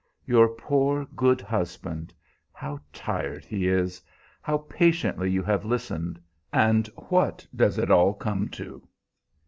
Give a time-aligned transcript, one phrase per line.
[0.25, 2.11] "Your poor, good husband
[2.51, 4.01] how tired he is!
[4.41, 6.19] How patiently you have listened,
[6.51, 8.81] and what does it all come to?"